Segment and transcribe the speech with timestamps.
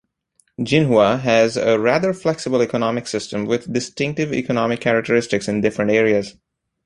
[0.59, 6.33] Jinhua has a rather flexible economic system with distinctive economic characteristics in different areas.